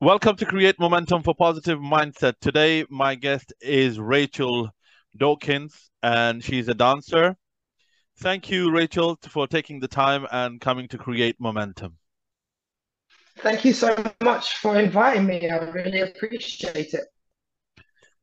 [0.00, 2.34] Welcome to Create Momentum for Positive Mindset.
[2.40, 4.70] Today, my guest is Rachel
[5.16, 7.34] Dawkins, and she's a dancer.
[8.20, 11.96] Thank you, Rachel, for taking the time and coming to Create Momentum.
[13.38, 15.50] Thank you so much for inviting me.
[15.50, 17.06] I really appreciate it.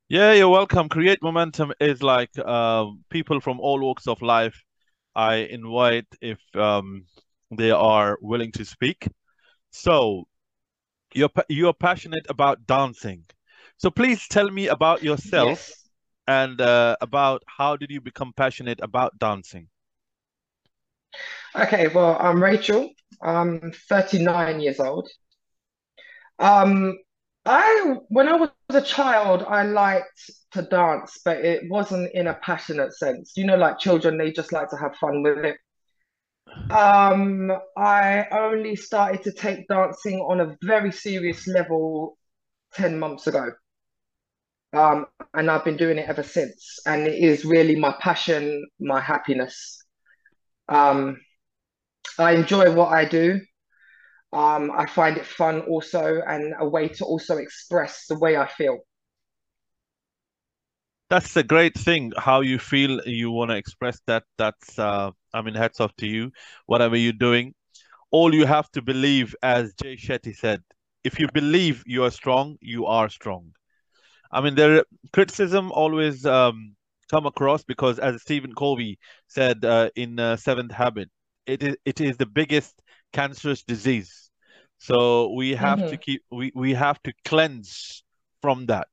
[0.07, 0.87] Yeah, you're welcome.
[0.87, 4.57] Create Momentum is like uh, people from all walks of life.
[5.13, 7.03] I invite if um,
[7.51, 9.09] they are willing to speak.
[9.71, 10.23] So,
[11.15, 13.25] you're you're passionate about dancing.
[13.77, 15.85] So please tell me about yourself Yes.
[16.27, 19.69] and uh, about how did you become passionate about dancing?
[21.55, 22.89] Okay, well, I'm Rachel.
[23.21, 25.09] I'm 39 years old.
[26.39, 26.97] Um,
[27.45, 32.33] I when I was a child, I liked to dance, but it wasn't in a
[32.35, 33.33] passionate sense.
[33.37, 35.57] You know, like children, they just like to have fun with it.
[36.69, 42.17] Um, I only started to take dancing on a very serious level
[42.73, 43.51] 10 months ago.
[44.73, 46.79] Um, and I've been doing it ever since.
[46.85, 49.81] And it is really my passion, my happiness.
[50.67, 51.19] Um,
[52.19, 53.41] I enjoy what I do.
[54.33, 58.47] Um, I find it fun also and a way to also express the way I
[58.47, 58.79] feel.
[61.09, 64.23] That's the great thing, how you feel you want to express that.
[64.37, 66.31] That's uh, I mean, hats off to you.
[66.65, 67.53] Whatever you're doing,
[68.11, 70.63] all you have to believe, as Jay Shetty said,
[71.03, 73.53] if you believe you are strong, you are strong.
[74.31, 76.75] I mean, there criticism always um,
[77.09, 78.97] come across because, as Stephen Covey
[79.27, 81.09] said uh, in uh, Seventh Habit,
[81.45, 82.81] it is it is the biggest
[83.13, 84.31] cancerous disease.
[84.79, 88.03] So we have to hmm keep we we have to cleanse
[88.41, 88.87] from that.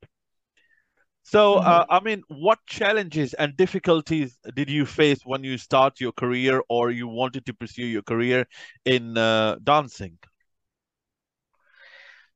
[1.24, 6.00] So, uh, hmm I mean, what challenges and difficulties did you face when you start
[6.00, 8.46] your career or you wanted to pursue your career
[8.84, 10.18] in uh, dancing?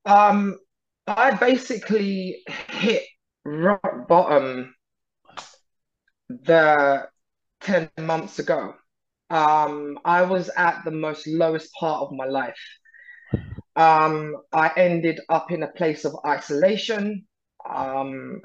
[0.05, 0.59] Um,
[1.07, 3.03] I basically hit
[3.45, 4.75] rock bottom
[6.29, 7.09] the
[7.61, 8.75] 10 months ago.
[9.31, 12.59] Um, I was at the most lowest part of my life.
[13.77, 17.27] Um, I ended up in a place of isolation.
[17.69, 18.41] Um,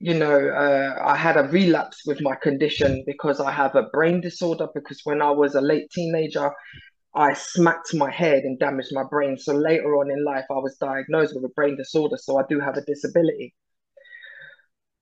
[0.00, 4.20] you know, uh, I had a relapse with my condition because I have a brain
[4.20, 4.68] disorder.
[4.74, 6.52] Because when I was a late teenager,
[7.14, 9.38] I smacked my head and damaged my brain.
[9.38, 12.16] So later on in life, I was diagnosed with a brain disorder.
[12.18, 13.54] So I do have a disability.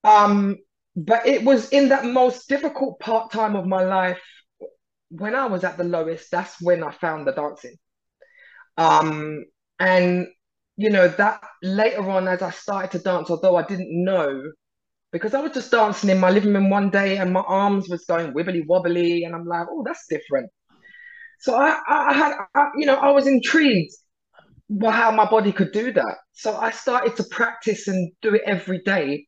[0.05, 0.59] Um,
[0.95, 4.21] but it was in that most difficult part time of my life
[5.09, 6.31] when I was at the lowest.
[6.31, 7.77] That's when I found the dancing.
[8.77, 9.45] Um,
[9.79, 10.27] and
[10.77, 14.53] you know that later on, as I started to dance, although I didn't know,
[15.12, 18.05] because I was just dancing in my living room one day, and my arms was
[18.06, 20.50] going wibbly wobbly, and I'm like, oh, that's different.
[21.41, 23.93] So I, I had, I, you know, I was intrigued
[24.71, 26.17] by how my body could do that.
[26.33, 29.27] So I started to practice and do it every day.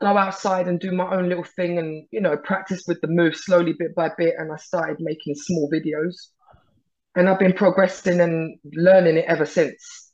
[0.00, 3.36] Go outside and do my own little thing, and you know, practice with the move
[3.36, 4.34] slowly, bit by bit.
[4.38, 6.14] And I started making small videos,
[7.16, 10.12] and I've been progressing and learning it ever since.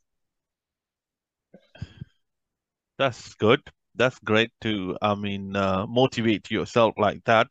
[2.99, 3.61] That's good.
[3.97, 7.49] That's great to, I mean, uh, motivate yourself like that.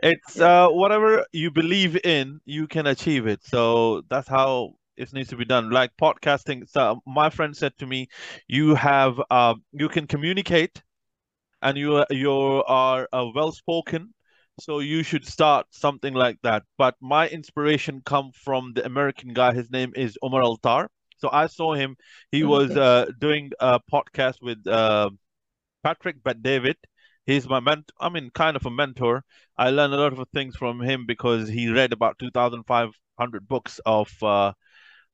[0.00, 3.44] It's uh, whatever you believe in, you can achieve it.
[3.44, 5.70] So that's how it needs to be done.
[5.70, 8.08] Like podcasting, so my friend said to me,
[8.48, 10.82] you have, uh, you can communicate
[11.62, 12.32] and you are- you
[12.66, 14.14] are uh, well spoken,
[14.58, 16.62] so you should start something like that.
[16.78, 19.54] But my inspiration come from the American guy.
[19.54, 20.88] His name is Omar Altar.
[21.18, 21.96] So I saw him.
[22.30, 22.76] He was Mhm.
[22.76, 25.10] uh, doing a podcast with uh,
[25.82, 26.76] Patrick Bet David.
[27.26, 27.90] He's my ment.
[28.00, 29.24] I mean, kind of a mentor.
[29.56, 34.10] I learned a lot of things from him because he read about 2,500 books of
[34.22, 34.52] uh,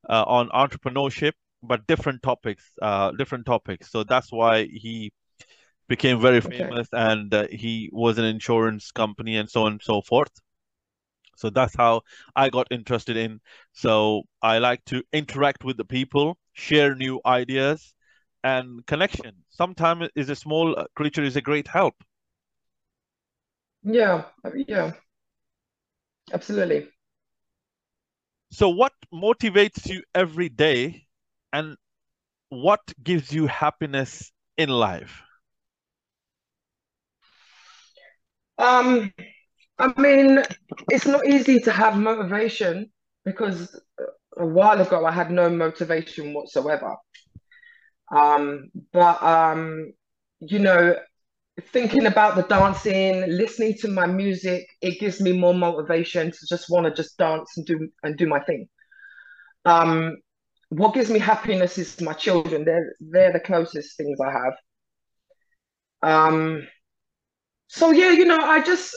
[0.09, 3.91] uh, on entrepreneurship, but different topics, uh, different topics.
[3.91, 5.11] So that's why he
[5.87, 6.69] became very Okay.
[6.69, 10.31] famous and uh, he was an insurance company and so on and so forth.
[11.35, 12.01] So that's how
[12.35, 13.39] I got interested in.
[13.71, 17.93] So I like to interact with the people, share new ideas
[18.43, 19.43] and connection.
[19.49, 21.95] Sometimes is a small creature is a great help.
[23.83, 24.25] Yeah.
[24.67, 24.93] Yeah.
[26.33, 26.89] Absolutely.
[28.51, 31.07] So what motivates you every day
[31.51, 31.77] and
[32.49, 35.23] what gives you happiness in life?
[38.57, 39.13] Um,
[39.79, 40.43] I mean,
[40.89, 42.91] it's not easy to have motivation
[43.25, 43.79] because
[44.37, 46.97] a while ago I had no motivation whatsoever.
[48.15, 49.93] Um, but um,
[50.39, 50.95] you know,
[51.73, 56.69] thinking about the dancing, listening to my music, it gives me more motivation to just
[56.69, 58.67] want to just dance and do and do my thing.
[59.65, 60.17] Um,
[60.69, 62.65] what gives me happiness is my children.
[62.65, 64.53] They're they're the closest things I have.
[66.01, 66.67] Um,
[67.67, 68.95] so yeah, you know, I just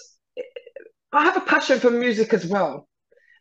[1.12, 2.88] I have a passion for music as well,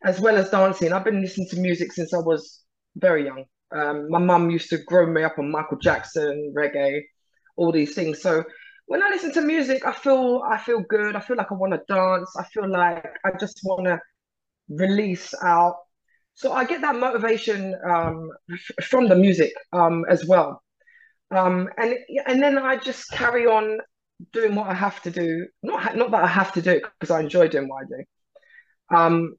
[0.04, 0.92] as well as dancing.
[0.92, 2.64] I've been listening to music since I was
[2.96, 3.44] very young.
[3.74, 7.02] Um, my mum used to grow me up on Michael Jackson, reggae,
[7.56, 8.20] all these things.
[8.22, 8.44] So
[8.86, 11.16] when I listen to music, I feel I feel good.
[11.16, 12.30] I feel like I want to dance.
[12.38, 14.00] I feel like I just want to
[14.68, 15.76] release out.
[16.34, 20.62] So I get that motivation um, f- from the music um, as well.
[21.30, 21.96] Um, and
[22.26, 23.78] and then I just carry on
[24.32, 25.46] doing what I have to do.
[25.62, 28.04] Not not that I have to do it because I enjoy doing what I do.
[28.96, 29.34] Um,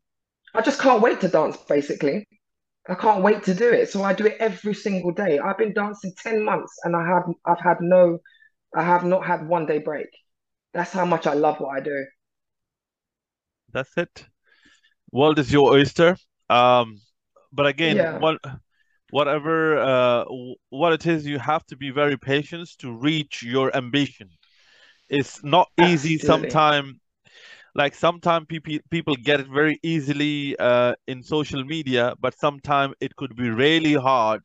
[0.55, 1.57] I just can't wait to dance.
[1.57, 2.27] Basically,
[2.87, 3.89] I can't wait to do it.
[3.89, 5.39] So I do it every single day.
[5.39, 8.19] I've been dancing ten months, and I have I've had no,
[8.75, 10.09] I have not had one day break.
[10.73, 12.05] That's how much I love what I do.
[13.71, 14.25] That's it.
[15.11, 16.17] World is your oyster.
[16.49, 17.01] Um,
[17.53, 18.39] but again, Yeah, what
[19.11, 20.25] whatever uh
[20.69, 24.29] what it is, you have to be very patient to reach your ambition.
[25.09, 26.95] It's not easy sometimes
[27.75, 33.15] like sometimes people people get it very easily uh, in social media, but sometimes it
[33.15, 34.41] could be really hard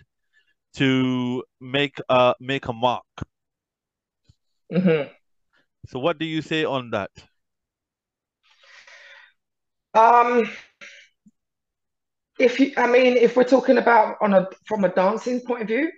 [0.75, 3.07] to make a make a mark.
[4.71, 5.09] hmm
[5.89, 7.11] So what do you say on that?
[9.95, 10.49] Um,
[12.39, 15.69] if you, I mean, if we're talking about on a from a dancing point of
[15.69, 15.91] view,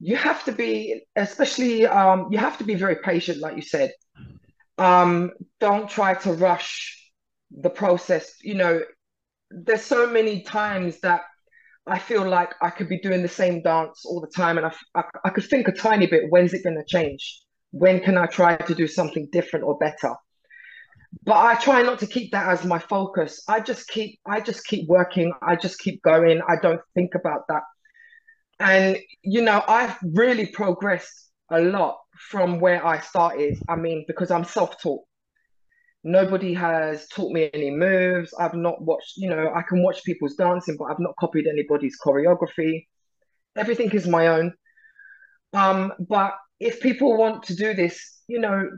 [0.00, 3.92] you have to be, especially, um, you have to be very patient, like you said.
[4.78, 6.96] Um, don't try to rush
[7.50, 8.34] the process.
[8.42, 8.80] You know,
[9.50, 11.22] there's so many times that
[11.86, 14.72] I feel like I could be doing the same dance all the time, and I,
[14.94, 17.42] I, I could think a tiny bit, when's it going to change?
[17.70, 20.14] When can I try to do something different or better?
[21.24, 23.42] But I try not to keep that as my focus.
[23.48, 25.32] I just keep, I just keep working.
[25.42, 26.42] I just keep going.
[26.46, 27.62] I don't think about that.
[28.60, 33.58] And you know, I've really progressed a lot from where I started.
[33.68, 35.04] I mean, because I'm self-taught.
[36.04, 38.32] Nobody has taught me any moves.
[38.38, 41.96] I've not watched, you know, I can watch people's dancing, but I've not copied anybody's
[42.04, 42.86] choreography.
[43.56, 44.54] Everything is my own.
[45.52, 48.68] Um, but if people want to do this, you know,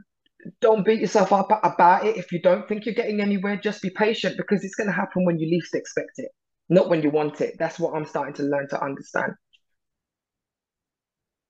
[0.60, 2.16] don't beat yourself up about it.
[2.16, 5.25] If you don't think you're getting anywhere, just be patient because it's going to happen
[5.25, 6.31] when you least expect it,
[6.69, 7.56] not when you want it.
[7.58, 9.34] That's what I'm starting to learn to understand.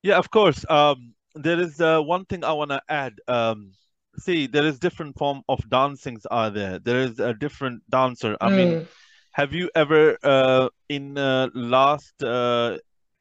[0.03, 0.65] Yeah, of course.
[0.69, 3.15] Um, there is uh, one thing I want to add.
[3.29, 3.73] Um,
[4.19, 6.79] see, there is different form of dancings are there.
[6.79, 8.37] There is a different dancer.
[8.41, 8.89] I mean, Mm,
[9.33, 12.79] have you ever uh, in uh, last uh,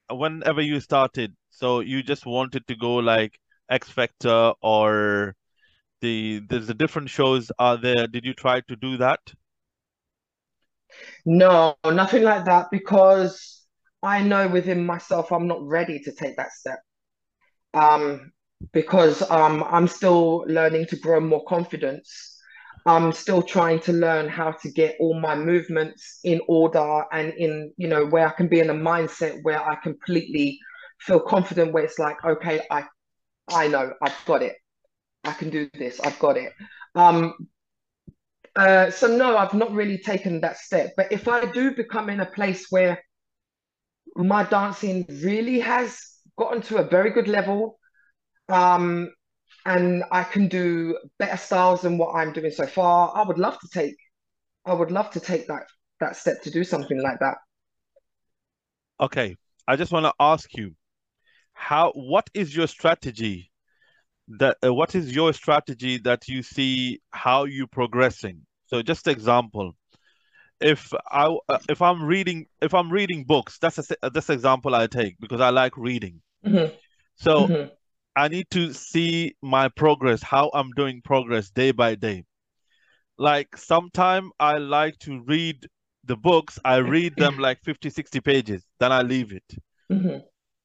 [0.10, 3.40] whenever you started, so you just wanted to go like
[3.70, 5.36] X Factor or
[6.02, 8.08] the there's a different shows are there.
[8.08, 9.20] Did you try to do that?
[11.26, 13.66] no, nothing like that because
[14.04, 16.80] I know within myself I'm not ready to take that step.
[17.74, 18.32] Um,
[18.74, 22.38] because um, I'm still learning to grow more confidence.
[22.86, 27.74] I'm still trying to learn how to get all my movements in order and in,
[27.78, 30.60] you know, where I can be in a mindset where I completely
[31.00, 32.86] feel confident, where it's like, okay, I
[33.52, 34.56] I know, I've got it.
[35.24, 36.00] I can do this.
[36.00, 36.54] I've got it.
[36.96, 37.34] Um,
[38.56, 40.92] uh, so no, I've not really taken that step.
[40.96, 43.02] But if I do become in a place where
[44.16, 47.80] my dancing really has gotten to a very good level,
[48.50, 49.12] um,
[49.66, 53.60] and I can do better styles than what I'm doing so far, I would love
[53.60, 53.96] to take.
[54.66, 55.64] I would love to take that
[56.02, 57.38] that step to do something like that.
[59.00, 60.76] Okay, I just want to ask you,
[61.54, 63.52] how what is your strategy
[64.40, 68.46] that uh, what is your strategy that you see how you progressing?
[68.68, 69.74] So just example,
[70.62, 74.76] if I uh, if I'm reading if I'm reading books, that's a s- that's example
[74.76, 76.22] I take because I like reading.
[76.44, 76.70] Hmm
[77.16, 77.70] So hmm
[78.16, 82.26] I need to see my progress, how I'm doing progress day by day.
[83.18, 85.68] Like sometime I like to read
[86.06, 89.46] the books, I read them like 50, 60 pages, then I leave it.
[89.90, 90.20] hmm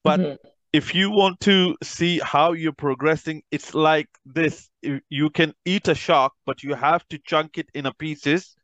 [0.04, 0.36] But hmm
[0.72, 4.70] if you want to see how you're progressing, it's like this.
[4.82, 8.56] You you can eat a shark, but you have to chunk it in a pieces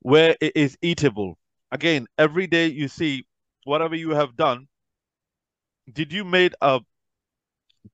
[0.00, 1.38] where it is eatable.
[1.72, 3.26] Again, every day you see
[3.64, 4.68] whatever you have done,
[5.90, 6.80] did you made a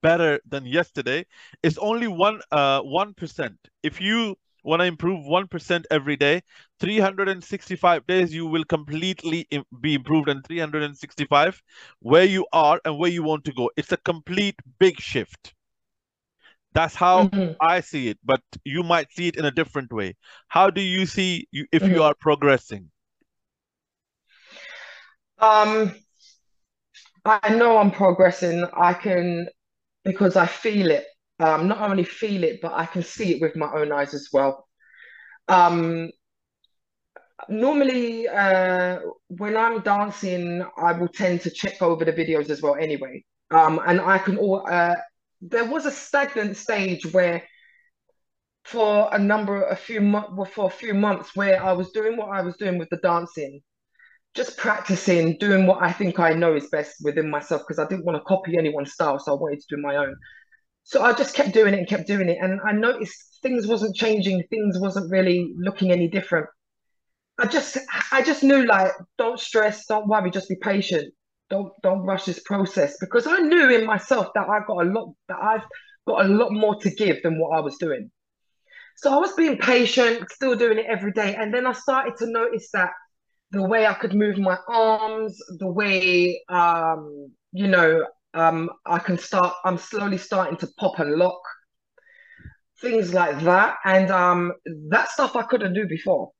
[0.02, 1.24] better than yesterday?
[1.62, 3.56] It's only one uh 1%.
[3.82, 6.42] If you want to improve 1% every day,
[6.80, 11.62] 365 days you will completely im- be improved and 365
[12.00, 13.70] where you are and where you want to go.
[13.76, 15.54] It's a complete big shift.
[16.72, 20.16] That's how hmm I see it, but you might see it in a different way.
[20.48, 22.90] How do you see you if you hmm are progressing?
[25.38, 25.94] Um,
[27.28, 28.64] I know I'm progressing.
[28.74, 29.48] I can
[30.04, 31.04] because I feel it.
[31.40, 34.28] Um, not only feel it, but I can see it with my own eyes as
[34.32, 34.66] well.
[35.46, 36.10] Um,
[37.48, 42.74] normally, uh, when I'm dancing, I will tend to check over the videos as well
[42.74, 43.24] anyway.
[43.50, 44.96] Um, and I can all, uh,
[45.40, 47.44] there was a stagnant stage where
[48.64, 52.30] for a number, a few months, for a few months where I was doing what
[52.30, 53.60] I was doing with the dancing,
[54.34, 58.04] just practicing, doing what I think I know is best within myself because I didn't
[58.04, 60.16] want to copy anyone's style, so I wanted to do my own.
[60.84, 63.96] So I just kept doing it and kept doing it, and I noticed things wasn't
[63.96, 66.46] changing, things wasn't really looking any different.
[67.38, 67.78] I just,
[68.10, 71.12] I just knew like, don't stress, don't worry, just be patient,
[71.50, 75.14] don't, don't rush this process because I knew in myself that I got a lot,
[75.28, 75.64] that I've
[76.06, 78.10] got a lot more to give than what I was doing.
[78.96, 82.26] So I was being patient, still doing it every day, and then I started to
[82.26, 82.90] notice that
[83.50, 89.18] the way I could move my arms, the way um, you know, um, I can
[89.18, 89.54] start.
[89.64, 91.40] I'm slowly starting to pop and lock,
[92.80, 94.52] things like that, and um,
[94.90, 96.30] that stuff I couldn't do before.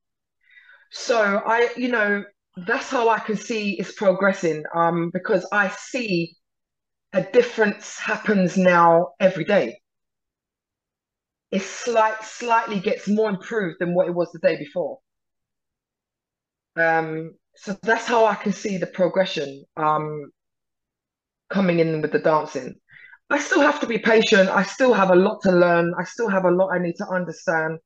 [0.90, 2.24] So I, you know,
[2.66, 4.64] that's how I can see it's progressing.
[4.74, 6.36] Um, because I see
[7.12, 9.78] a difference happens now every day.
[11.50, 14.98] It slight, slightly gets more improved than what it was the day before.
[16.80, 20.30] Um, so that's how I can see the progression um,
[21.50, 22.75] coming in with the dancing.
[23.30, 24.49] I still have to be patient.
[24.49, 25.92] I still have a lot to learn.
[25.99, 27.78] I still have a lot I need to understand.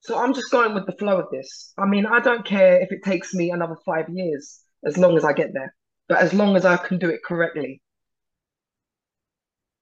[0.00, 1.72] So I'm just going with the flow of this.
[1.78, 5.24] I mean, I don't care if it takes me another five years as long as
[5.24, 5.74] I get there,
[6.08, 7.80] but as long as I can do it correctly.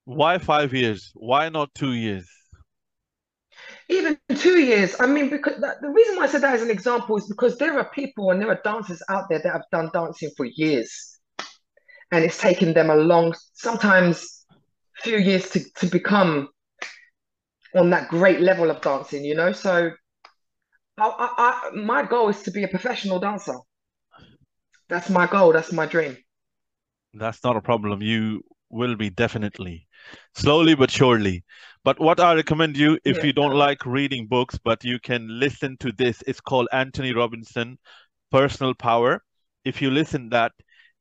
[0.05, 1.11] Why five years?
[1.15, 2.29] Why not two years?
[3.89, 4.95] Even two years.
[5.01, 7.79] I mean, because the reason why I said that as an example is because there
[7.79, 11.19] are people and there are dancers out there that have done dancing for years,
[12.13, 14.45] and it's taken them a long, sometimes
[14.99, 16.49] few years to to become
[17.77, 19.25] on that great level of dancing.
[19.25, 19.91] You know, so
[20.99, 23.55] I, I, I my goal is to be a professional dancer.
[24.89, 25.53] That's my goal.
[25.53, 26.17] That's my dream.
[27.15, 28.03] That's not a problem.
[28.03, 29.87] You will be definitely
[30.35, 31.45] slowly but surely.
[31.85, 33.25] But what i recommend you if yeah.
[33.25, 37.79] you don't like reading books but you can listen to this it's called anthony robinson
[38.31, 39.23] personal power.
[39.65, 40.53] If you listen that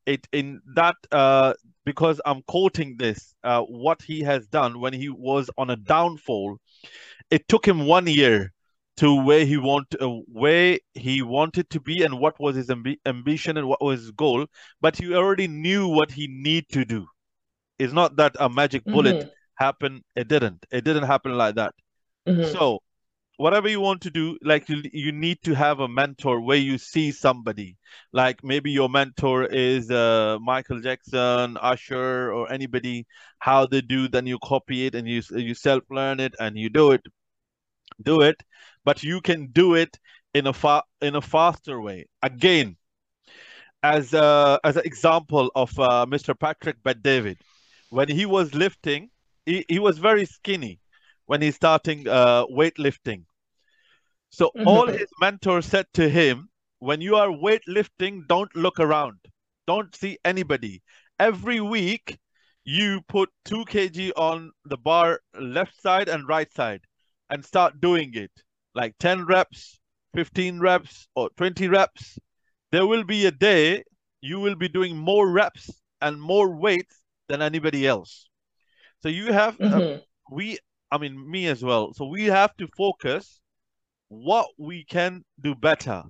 [0.06, 1.52] it in that uh
[1.84, 6.58] because i'm quoting this uh what he has done when he was on a downfall
[7.30, 8.52] it took him one year
[8.96, 12.98] to where he want uh, where he wanted to be and what was his amb-
[13.06, 14.46] ambition and what was his goal
[14.80, 17.06] but he already knew what he need to do
[17.78, 19.28] it's not that a magic bullet mm-hmm.
[19.54, 20.02] happened.
[20.16, 20.64] It didn't.
[20.70, 21.74] It didn't happen like that.
[22.26, 22.52] Mm-hmm.
[22.52, 22.80] So
[23.36, 26.76] whatever you want to do, like you, you need to have a mentor where you
[26.76, 27.76] see somebody.
[28.12, 33.06] Like maybe your mentor is uh, Michael Jackson, Usher, or anybody.
[33.38, 36.68] How they do, then you copy it and you you self learn it and you
[36.68, 37.02] do it.
[38.02, 38.42] Do it,
[38.84, 39.98] but you can do it
[40.34, 42.06] in a far in a faster way.
[42.22, 42.76] Again,
[43.82, 46.38] as a, as an example of uh, Mr.
[46.38, 47.38] Patrick Bet David
[47.90, 49.10] when he was lifting,
[49.46, 50.80] he, he was very skinny
[51.26, 53.24] when he's starting uh, weightlifting.
[54.30, 54.68] So mm-hmm.
[54.68, 56.48] all his mentors said to him,
[56.80, 59.18] when you are weightlifting, don't look around.
[59.66, 60.82] Don't see anybody.
[61.18, 62.18] Every week,
[62.64, 66.82] you put 2 kg on the bar left side and right side
[67.30, 68.30] and start doing it
[68.74, 69.80] like 10 reps,
[70.14, 72.18] 15 reps, or 20 reps.
[72.70, 73.84] There will be a day
[74.20, 76.97] you will be doing more reps and more weights
[77.28, 78.28] than anybody else.
[79.02, 79.96] So you have uh, mm-hmm.
[79.96, 80.58] uh, we
[80.90, 81.92] I mean me as well.
[81.94, 83.40] So we have to focus
[84.08, 86.02] what we can do better.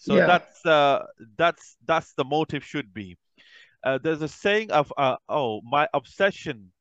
[0.00, 0.26] So yeah.
[0.26, 3.16] that's uh that's that's the motive should be.
[3.82, 6.72] Uh, there's a saying of uh, oh my obsession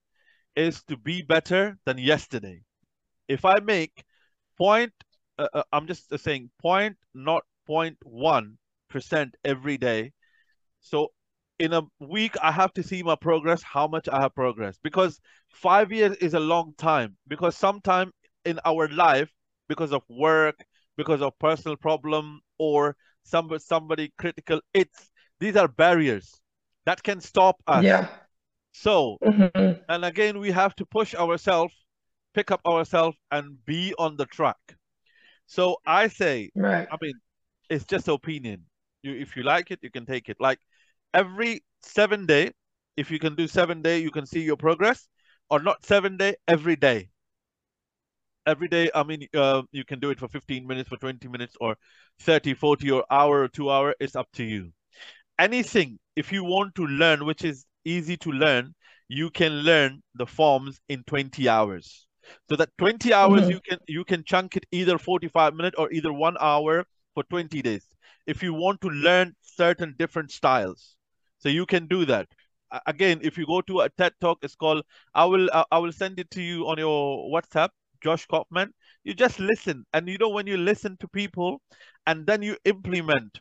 [0.56, 2.62] is to be better than yesterday.
[3.28, 4.04] If I make
[4.58, 4.92] point,
[5.38, 8.58] uh, uh I'm just saying point not point one
[8.90, 10.12] percent every day.
[10.82, 11.12] So
[11.60, 14.80] in a week i have to see my progress how much i have progressed.
[14.82, 15.20] Because
[15.54, 17.18] five years is a long time.
[17.28, 18.12] Because sometime
[18.46, 19.30] in our life
[19.68, 20.56] because of work
[20.98, 26.40] because of personal problem or somebody somebody critical it's these are barriers
[26.86, 27.84] that can stop us.
[27.84, 28.08] Yeah.
[28.72, 29.82] So mm-hmm.
[29.90, 31.74] and again we have to push ourselves
[32.34, 34.64] pick up ourselves and be on the track.
[35.46, 36.88] So i say right.
[36.90, 37.14] I mean
[37.70, 38.66] it's just opinion.
[39.04, 40.38] You if you like it you can take it.
[40.40, 40.60] Like
[41.14, 42.52] every seven day,
[42.98, 45.08] if you can do seven day, you can see your progress,
[45.50, 47.10] or not seven day, every day.
[48.46, 51.56] Every day, I mean, uh, you can do it for 15 minutes, for 20 minutes,
[51.62, 51.78] or
[52.20, 53.96] 30, 40, or hour or two hour.
[54.00, 54.74] It's up to you.
[55.40, 58.74] anything if you want to learn which is easy to learn
[59.10, 62.08] you can learn the forms in 20 hours
[62.50, 63.54] so that 20 hours Mhm.
[63.54, 66.86] you can you can chunk it either 45 minutes or either one hour
[67.16, 67.86] for 20 days
[68.28, 70.96] if you want to learn certain different styles
[71.40, 72.28] so you can do that.
[72.86, 74.84] Again if you go to a ted talk it's called
[75.16, 77.70] i will i will send it to you on your whatsapp
[78.04, 78.74] josh kaufman.
[79.04, 79.86] You just listen.
[79.94, 81.62] And you know when you listen to people
[82.06, 83.40] and then you implement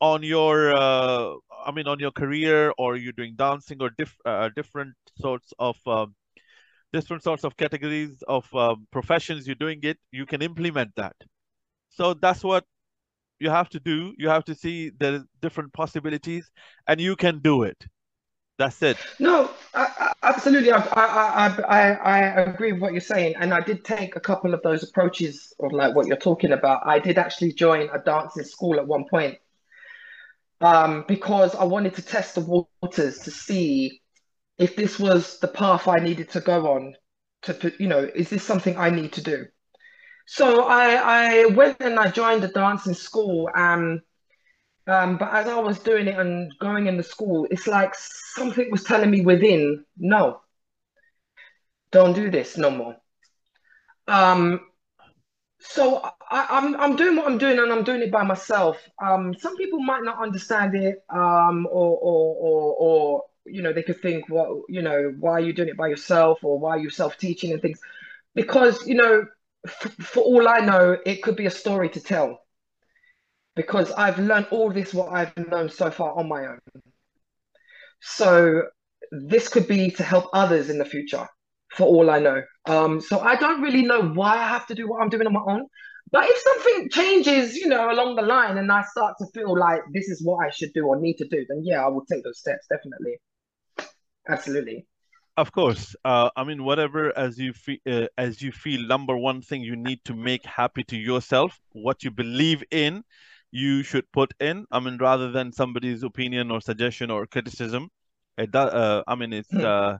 [0.00, 1.34] on your uh,
[1.66, 5.76] i mean on your career or you're doing dancing or diff- uh, different sorts of
[5.86, 6.14] um,
[6.92, 11.16] different sorts of categories of um, professions you're doing it you can implement that.
[11.90, 12.64] So that's what
[13.38, 16.50] you have to do you have to see the different possibilities
[16.86, 17.86] and you can do it
[18.58, 20.72] that's it No, I, I, absolutely.
[20.72, 24.54] I, I, I, I, agree with what you're saying, and I did take a couple
[24.54, 26.86] of those approaches of like what you're talking about.
[26.86, 29.36] I did actually join a dancing school at one point,
[30.62, 34.00] um, because I wanted to test the waters to see
[34.58, 36.94] if this was the path I needed to go on.
[37.42, 39.46] To, you know, is this something I need to do?
[40.26, 43.48] So I, I went and I joined a dancing school.
[43.54, 44.02] Um,
[44.86, 48.70] um, but as I was doing it and going in the school, it's like something
[48.70, 50.40] was telling me within, no,
[51.90, 52.96] don't do this no more.
[54.08, 54.60] Um,
[55.60, 58.78] so I, I'm I'm doing what I'm doing and I'm doing it by myself.
[59.02, 63.82] Um, some people might not understand it, um, or or or or you know they
[63.82, 66.78] could think, well, you know, why are you doing it by yourself, or why are
[66.78, 67.80] you self-teaching and things?
[68.34, 69.24] Because you know,
[69.66, 72.38] for all I know, it could be a story to tell.
[73.54, 76.58] Because I've learned all this what I've learned so far on my own.
[78.02, 78.64] So
[79.10, 81.26] this could be to help others in the future,
[81.72, 82.42] for all I know.
[82.66, 85.32] Um, so I don't really know why I have to do what I'm doing on
[85.32, 85.66] my own.
[86.12, 89.80] But if something changes, you know, along the line, and I start to feel like
[89.92, 92.22] this is what I should do or need to do, then yeah, I will take
[92.22, 93.16] those steps definitely.
[94.28, 94.86] Absolutely.
[95.36, 95.94] Of course.
[96.04, 99.76] Uh, I mean, whatever as you feel, uh, as you feel, number one thing you
[99.76, 103.04] need to make happy to yourself, what you believe in,
[103.50, 104.66] you should put in.
[104.70, 107.90] I mean, rather than somebody's opinion or suggestion or criticism.
[108.38, 109.62] It does, uh, I mean, it's Hmm.
[109.62, 109.98] uh,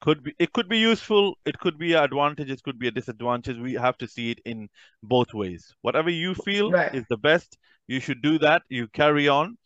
[0.00, 2.90] could be it could be useful, it could be an advantage, it could be a
[2.92, 3.58] disadvantage.
[3.58, 4.68] We have to see it in
[5.02, 5.74] both ways.
[5.82, 6.92] Whatever you feel Right.
[6.92, 8.62] is the best, you should do that.
[8.68, 9.56] You carry on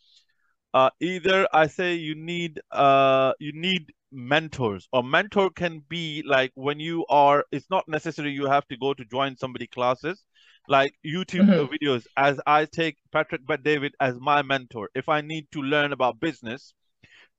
[0.73, 6.51] uh, either I say you need uh, you need mentors or mentor can be like
[6.55, 10.25] when you are it's not necessary you have to go to join somebody classes
[10.67, 11.69] like YouTube Mhm.
[11.69, 15.93] videos as I take Patrick Bet David as my mentor if I need to learn
[15.93, 16.73] about business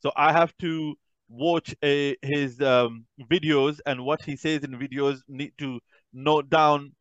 [0.01, 0.97] so I have to
[1.29, 5.81] watch a, his um, videos and what he says in videos need to
[6.13, 6.93] note down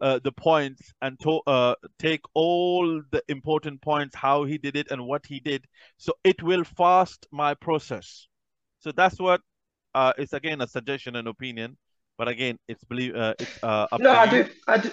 [0.00, 4.90] uh, the points and to, uh, take all the important points, how he did it
[4.90, 5.64] and what he did.
[5.96, 8.26] So it will fast my process.
[8.86, 9.40] So that's what
[9.96, 11.76] uh, it's again a suggestion and opinion,
[12.16, 14.48] but again it's believe uh, it's uh, up No, I do.
[14.68, 14.92] I do.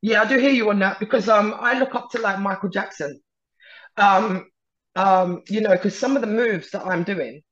[0.00, 2.68] Yeah, I do hear you on that because um, I look up to like Michael
[2.68, 3.20] Jackson.
[3.96, 4.46] Um,
[4.94, 7.42] um, you know, because some of the moves that I'm doing,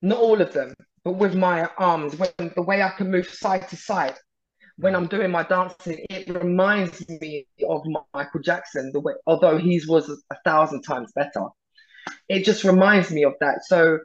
[0.00, 3.68] not all of them, but with my arms, when the way I can move side
[3.70, 4.14] to side
[4.76, 7.82] when I'm doing my dancing, it reminds me of
[8.14, 8.92] Michael Jackson.
[8.92, 11.46] The way, although his was a thousand times better,
[12.28, 13.64] it just reminds me of that.
[13.64, 13.98] So,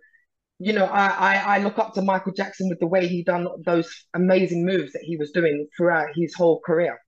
[0.60, 3.48] you know, I, I I look up to Michael Jackson with the way he done
[3.66, 7.00] those amazing moves that he was doing throughout his whole career.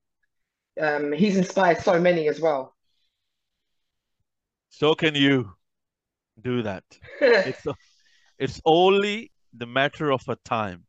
[0.80, 2.74] Um, he's inspired so many as well.
[4.70, 5.52] So can you
[6.40, 6.84] do that?
[7.20, 7.66] It's
[8.38, 10.84] it's only the matter of a time.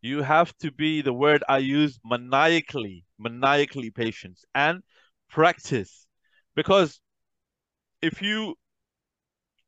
[0.00, 4.82] You have to be the word I use maniacally, maniacally patience and
[5.30, 6.06] practice.
[6.54, 7.00] Because
[8.00, 8.54] if you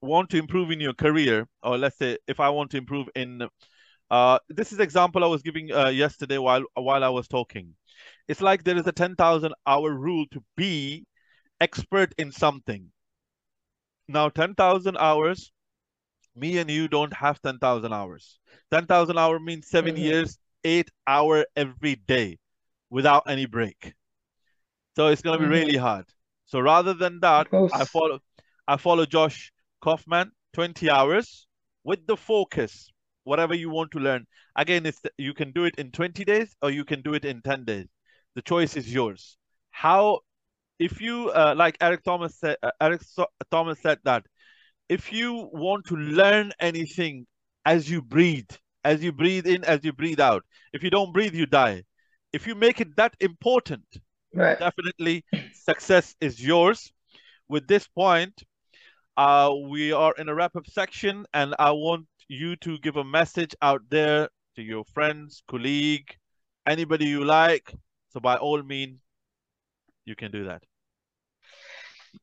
[0.06, 3.48] want to improve in your career, or let's say if I want to improve in
[4.10, 7.74] uh this is example I was giving uh, yesterday while while I was talking.
[8.28, 11.06] It's like there is a 10,000 hour rule to be
[11.60, 12.92] expert in something.
[14.08, 15.52] Now 10,000 hours
[16.34, 18.38] me and you don't have 10,000 hours.
[18.70, 19.98] 10,000 hour means 7 Mhm.
[19.98, 22.38] years, 8 hour every day
[22.90, 23.94] without any break.
[24.96, 26.06] So it's going to be really hard.
[26.46, 28.20] So rather than that, I follow
[28.68, 31.46] I follow Josh Kaufman 20 hours
[31.84, 32.90] with the focus
[33.24, 34.24] whatever you want to learn.
[34.56, 37.42] Again, it's you can do it in 20 days or you can do it in
[37.42, 37.86] 10 days.
[38.36, 39.36] The choice is yours.
[39.70, 40.20] How
[40.78, 44.24] if you uh, like Eric Thomas said uh, Eric so- Thomas said that
[44.88, 47.26] if you want to learn anything
[47.64, 48.48] as you breathe,
[48.84, 51.82] as you breathe in, as you breathe out, if you don't breathe, you die.
[52.32, 53.84] If you make it that important,
[54.34, 54.58] Right.
[54.58, 56.92] definitely success is yours.
[57.48, 58.42] With this point,
[59.16, 63.54] Uh, we are in a wrap-up section, and I want you to give a message
[63.62, 66.14] out there to your friends, colleague,
[66.66, 67.72] anybody you like.
[68.10, 68.98] So by all means,
[70.04, 70.62] you can do that.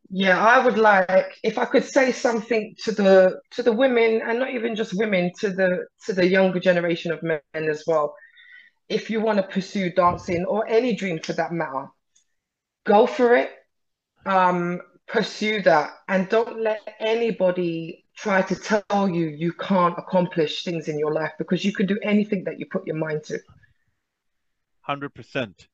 [0.09, 4.39] Yeah, I would like if I could say something to the to the women and
[4.39, 8.15] not even just women, to the to the younger generation of men as well.
[8.89, 11.87] If you want to pursue dancing or any dream for that matter,
[12.85, 13.51] go for it.
[14.25, 20.87] Um, pursue that and don't let anybody try to tell you you can't accomplish things
[20.87, 23.39] in your life because you can do anything that you put your mind to.
[24.87, 25.67] 100%.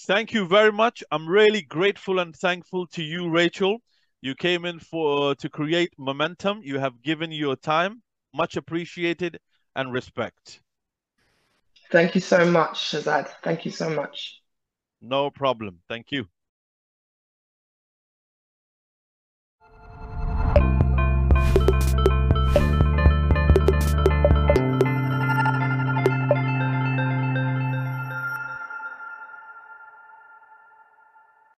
[0.00, 1.04] Thank you very much.
[1.10, 3.78] I'm really grateful and thankful to you, Rachel.
[4.20, 6.60] You came in for uh, to create momentum.
[6.62, 8.02] You have given your time.
[8.34, 9.38] Much appreciated
[9.76, 10.60] and respect.
[11.90, 13.28] Thank you so much, Shazad.
[13.42, 14.40] Thank you so much.
[15.00, 15.80] No problem.
[15.88, 16.26] Thank you.